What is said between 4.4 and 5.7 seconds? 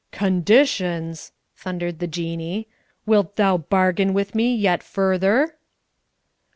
yet further?"